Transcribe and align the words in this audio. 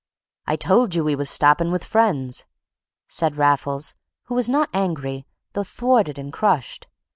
"I 0.47 0.55
told 0.55 0.95
you 0.95 1.03
we 1.03 1.15
was 1.15 1.29
stoppin' 1.29 1.69
with 1.71 1.83
friends," 1.83 2.45
said 3.07 3.37
Raffles, 3.37 3.93
who 4.23 4.33
was 4.33 4.49
not 4.49 4.69
angry, 4.73 5.27
though 5.53 5.63
thwarted 5.63 6.17
and 6.17 6.33
crushed. 6.33 6.87